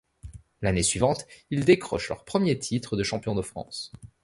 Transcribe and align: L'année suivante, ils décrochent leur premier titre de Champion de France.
L'année 0.63 0.81
suivante, 0.81 1.27
ils 1.51 1.63
décrochent 1.63 2.09
leur 2.09 2.25
premier 2.25 2.57
titre 2.57 2.97
de 2.97 3.03
Champion 3.03 3.35
de 3.35 3.43
France. 3.43 3.91